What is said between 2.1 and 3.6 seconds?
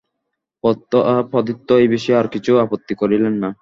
আর কিছু আপত্তি করিলেন না।